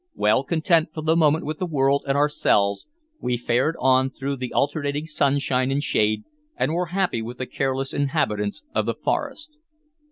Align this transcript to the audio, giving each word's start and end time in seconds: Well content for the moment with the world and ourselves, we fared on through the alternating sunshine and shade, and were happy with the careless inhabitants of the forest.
Well 0.15 0.43
content 0.43 0.89
for 0.95 1.03
the 1.03 1.15
moment 1.15 1.45
with 1.45 1.59
the 1.59 1.67
world 1.67 2.05
and 2.07 2.17
ourselves, 2.17 2.87
we 3.19 3.37
fared 3.37 3.75
on 3.77 4.09
through 4.09 4.37
the 4.37 4.51
alternating 4.51 5.05
sunshine 5.05 5.69
and 5.69 5.83
shade, 5.83 6.23
and 6.57 6.73
were 6.73 6.87
happy 6.87 7.21
with 7.21 7.37
the 7.37 7.45
careless 7.45 7.93
inhabitants 7.93 8.63
of 8.73 8.87
the 8.87 8.95
forest. 8.95 9.51